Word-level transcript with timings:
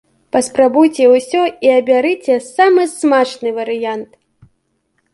Паспрабуйце 0.35 1.05
усё 1.17 1.43
і 1.67 1.71
абярыце 1.81 2.41
самы 2.55 2.83
смачны 2.97 3.49
варыянт! 3.63 4.21